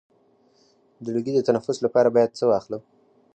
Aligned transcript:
د 1.03 1.05
لوګي 1.15 1.31
د 1.35 1.39
تنفس 1.47 1.77
لپاره 1.85 2.09
باید 2.15 2.35
څه 2.39 2.43
واخلم؟ 2.47 2.81